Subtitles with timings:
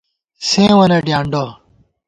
[0.47, 1.43] سېوں وَنہ ڈیانڈہ